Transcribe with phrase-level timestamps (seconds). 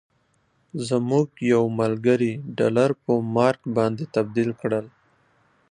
[0.87, 4.85] زموږ یو ملګري ډالر په مارک باندې تبدیل کړل.